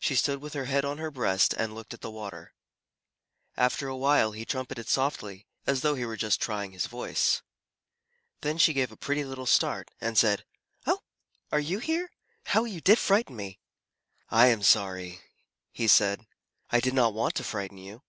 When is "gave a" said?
8.72-8.96